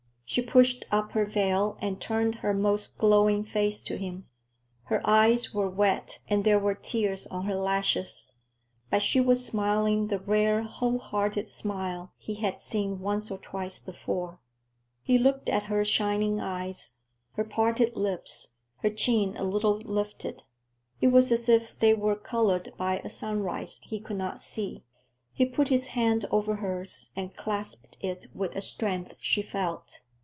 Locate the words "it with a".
27.99-28.61